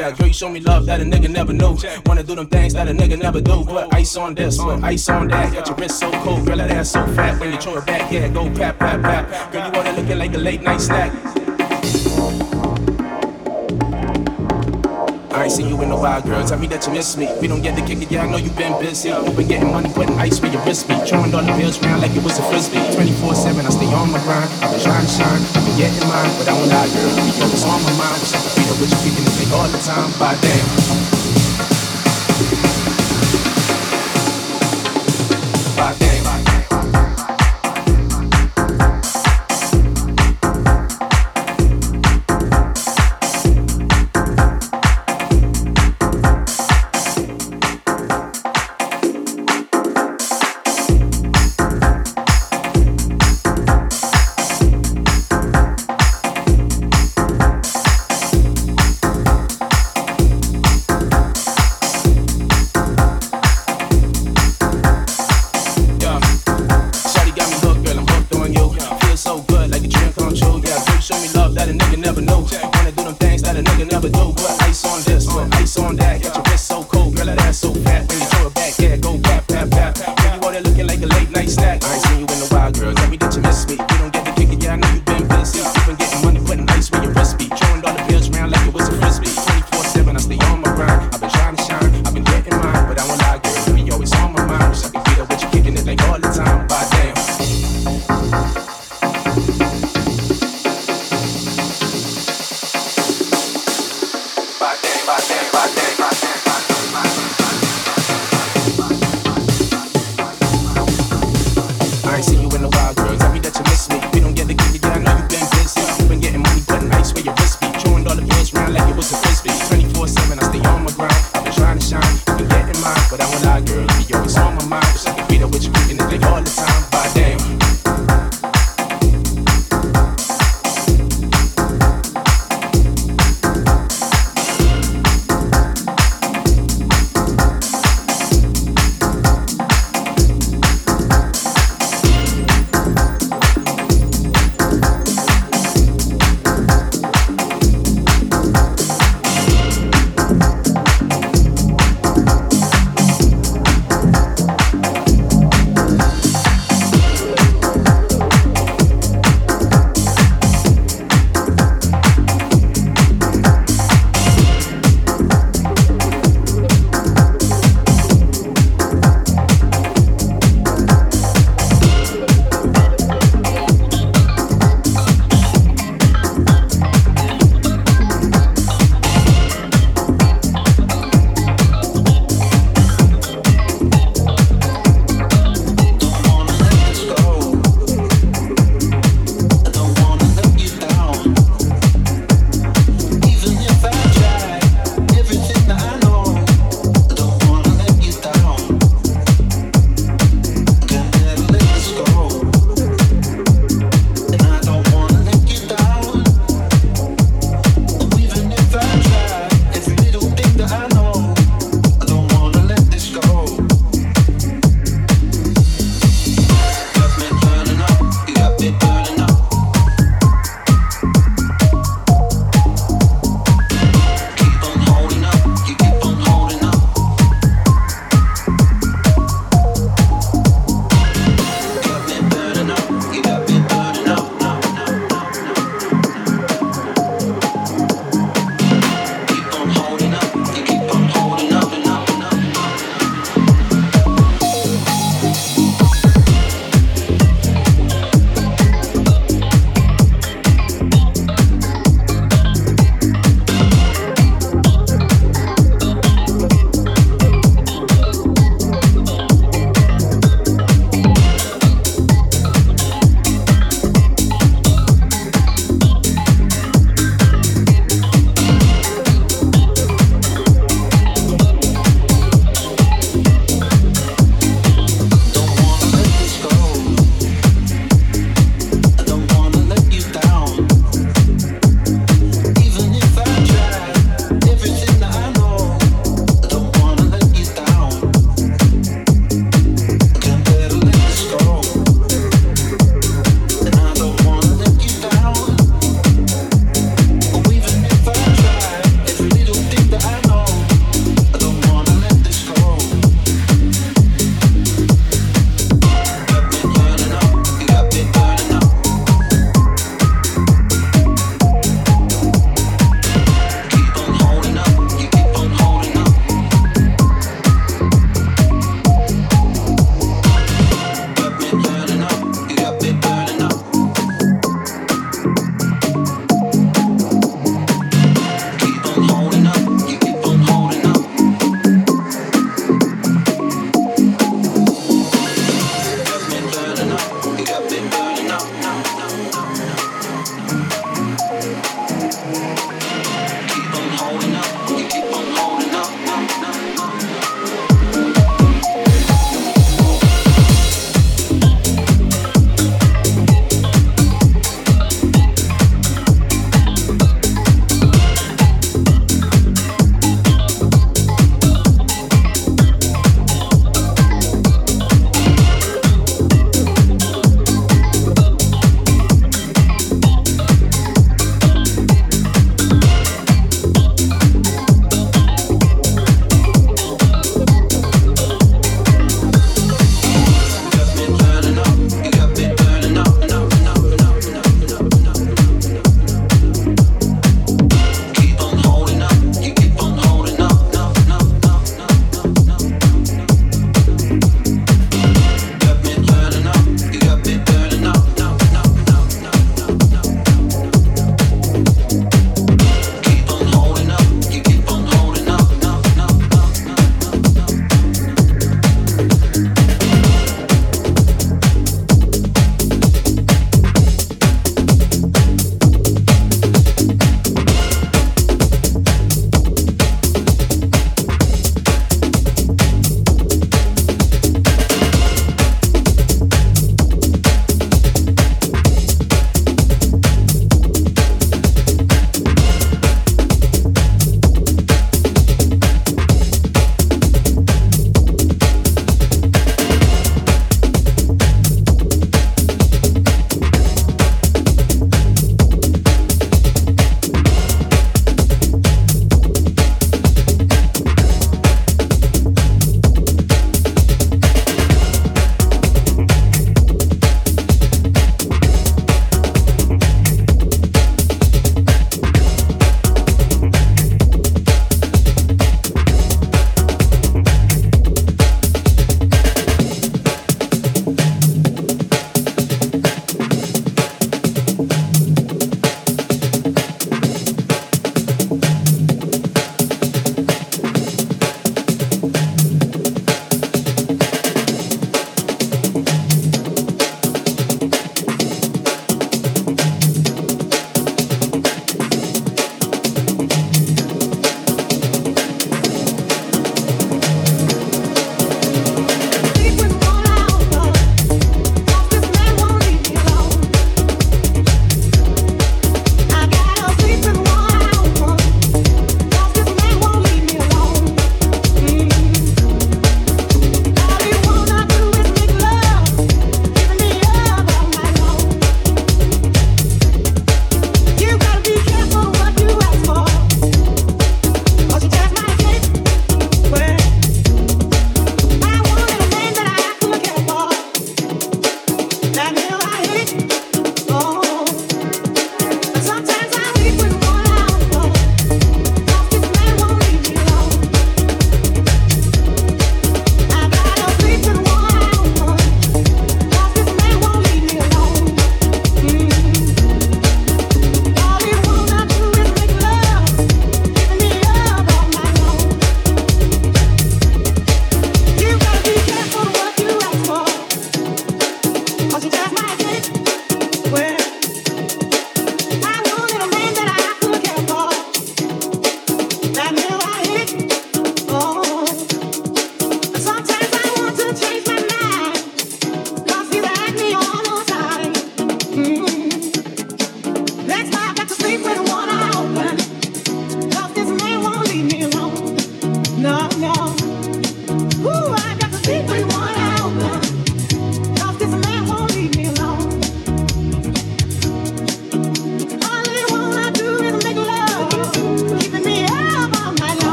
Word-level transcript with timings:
Yeah, 0.00 0.12
girl, 0.12 0.28
you 0.28 0.32
show 0.32 0.48
me 0.48 0.60
love 0.60 0.86
that 0.86 0.98
a 1.02 1.04
nigga 1.04 1.28
never 1.28 1.52
knew. 1.52 1.76
Wanna 2.06 2.22
do 2.22 2.34
them 2.34 2.46
things 2.46 2.72
that 2.72 2.88
a 2.88 2.90
nigga 2.90 3.18
never 3.18 3.38
do. 3.38 3.62
Put 3.66 3.92
ice 3.92 4.16
on 4.16 4.34
this, 4.34 4.56
put 4.56 4.82
ice 4.82 5.10
on 5.10 5.28
that. 5.28 5.52
Got 5.52 5.68
your 5.68 5.76
wrist 5.76 6.00
so 6.00 6.10
cold, 6.22 6.46
girl, 6.46 6.56
that 6.56 6.70
ass 6.70 6.92
so 6.92 7.06
fat. 7.08 7.38
When 7.38 7.52
you 7.52 7.58
throw 7.58 7.76
it 7.76 7.84
back, 7.84 8.10
yeah, 8.10 8.26
go 8.28 8.48
pat, 8.48 8.78
pat, 8.78 9.02
pat. 9.02 9.52
Girl, 9.52 9.66
you 9.66 9.72
wanna 9.72 9.92
looking 9.92 10.16
like 10.16 10.32
a 10.34 10.38
late 10.38 10.62
night 10.62 10.80
snack. 10.80 11.12
Ain't 15.50 15.56
seen 15.56 15.68
you 15.68 15.82
in 15.82 15.90
a 15.90 15.96
while, 15.96 16.22
girl. 16.22 16.46
Tell 16.46 16.58
me 16.58 16.66
that 16.68 16.86
you 16.86 16.92
miss 16.92 17.16
me. 17.16 17.26
We 17.40 17.48
don't 17.48 17.62
get 17.62 17.76
to 17.76 17.82
kick 17.82 18.00
it, 18.02 18.10
yeah. 18.10 18.22
I 18.22 18.30
know 18.30 18.38
you 18.38 18.50
been 18.50 18.78
busy. 18.78 19.08
You 19.10 19.32
been 19.34 19.48
getting 19.48 19.70
money, 19.70 19.90
putting 19.90 20.14
ice 20.18 20.40
where 20.40 20.52
your 20.52 20.62
wrist 20.64 20.86
be. 20.86 20.94
Throwing 21.06 21.34
all 21.34 21.42
the 21.42 21.52
bills 21.58 21.82
around 21.82 22.00
like 22.00 22.14
it 22.14 22.22
was 22.22 22.38
a 22.38 22.42
frisbee. 22.50 22.78
24 22.94 23.34
7, 23.34 23.66
I 23.66 23.70
stay 23.70 23.90
on 23.92 24.12
my 24.12 24.22
grind. 24.22 24.50
I've 24.62 24.70
been 24.70 24.80
trying 24.80 25.06
to 25.06 25.10
shine. 25.10 25.42
I've 25.58 25.64
been 25.66 25.76
getting 25.76 26.06
mine, 26.06 26.30
but 26.38 26.46
I 26.46 26.54
don't 26.54 26.68
lie, 26.68 26.88
girl. 26.94 27.10
You 27.10 27.34
know 27.40 27.50
it's 27.50 27.64
on 27.66 27.82
my 27.82 27.94
mind. 27.98 28.20
Feel 28.22 28.74
what 28.78 28.88
you're 28.90 29.02
kicking 29.02 29.26
it 29.26 29.34
like 29.42 29.52
all 29.58 29.68
the 29.68 29.78
time. 29.82 30.10
By 30.18 30.38
damn. 30.40 30.79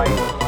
Bye. 0.00 0.39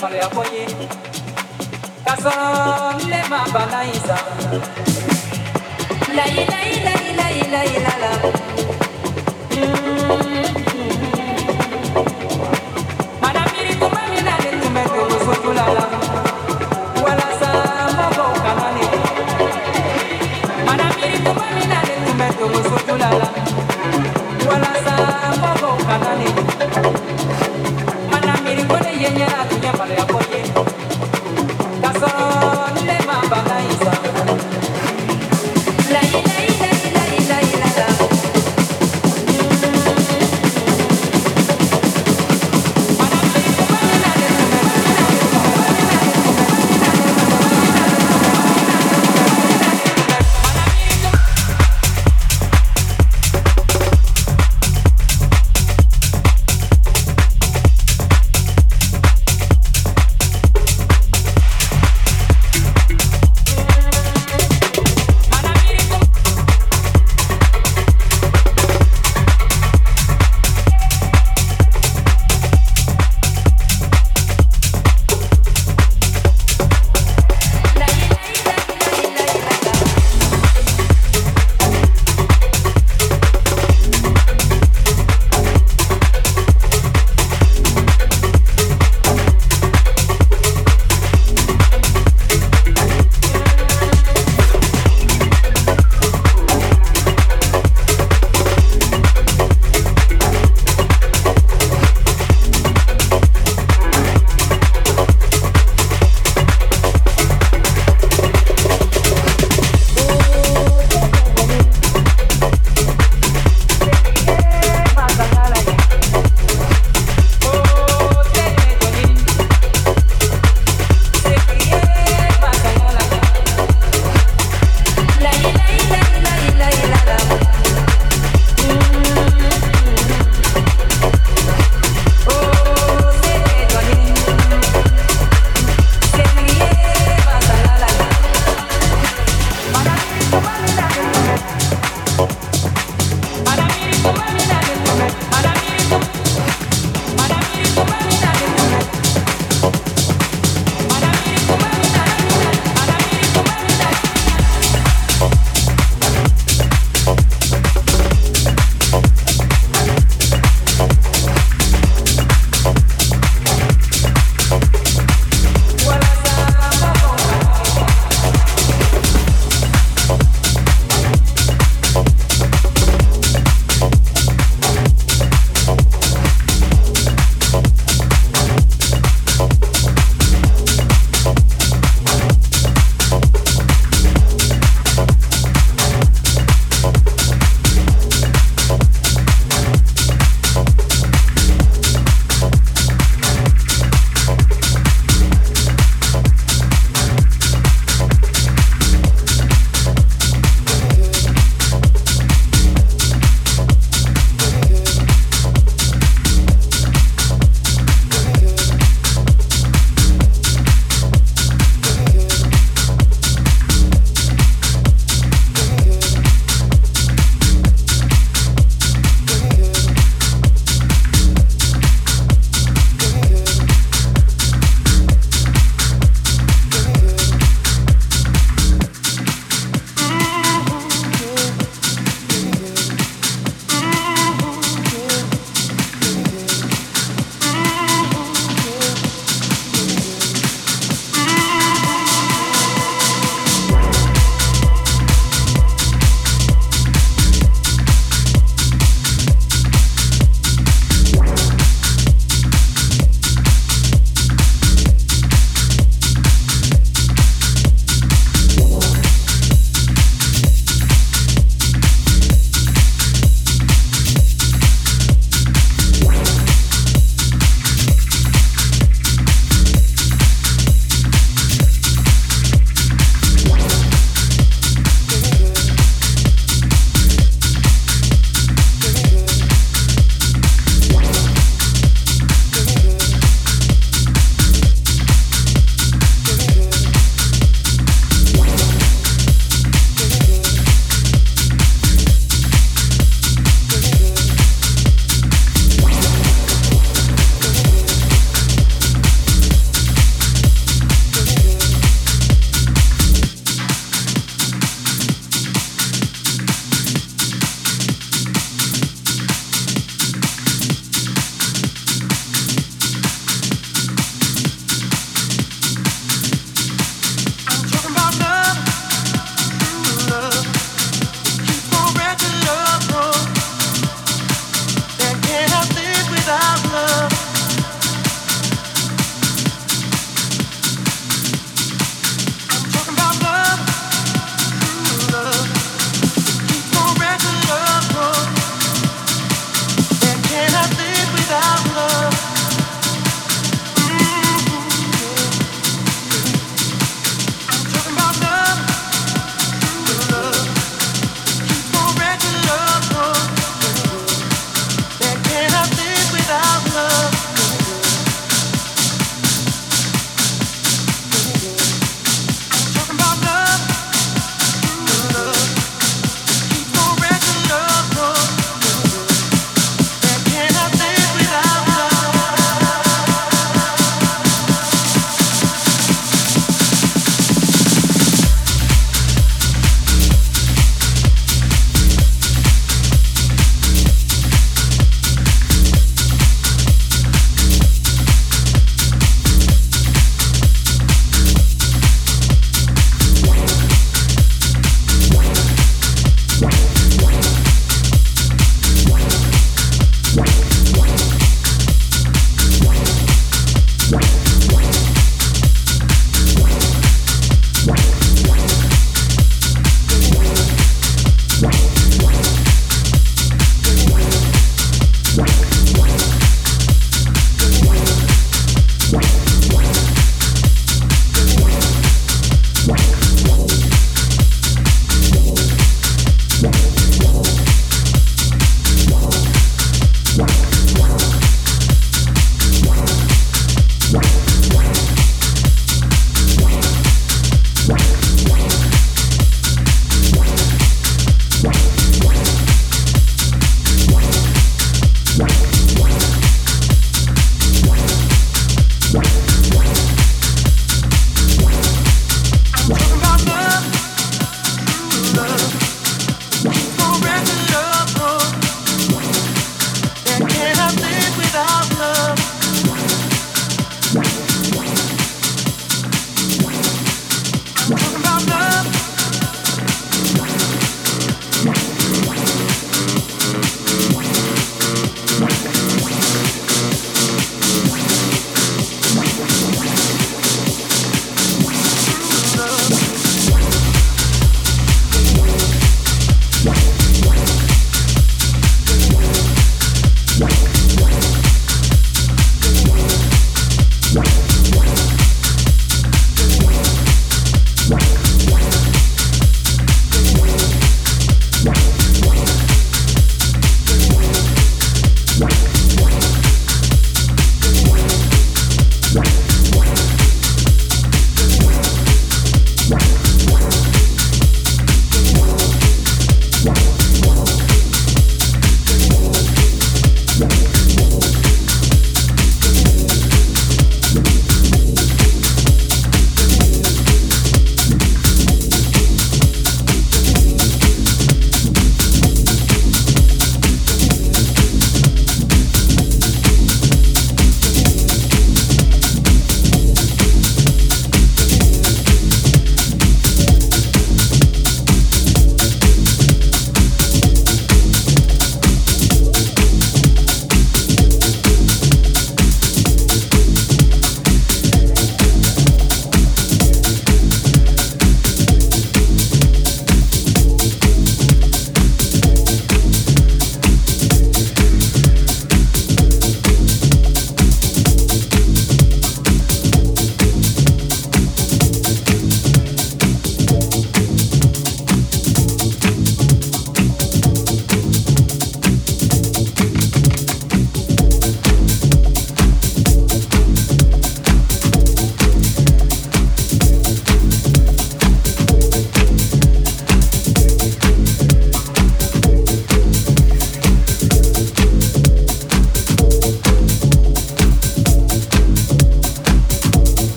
mole 0.00 0.20
akoye 0.22 0.66
kasoro 2.04 2.98
lema 3.08 3.46
banaisa 3.54 4.18
la 6.16 6.26
ila 6.26 6.58
ila 6.72 8.53